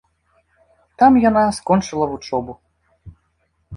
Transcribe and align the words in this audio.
Там 1.01 1.19
яна 1.29 1.43
скончыла 1.59 2.05
вучобу. 2.15 2.53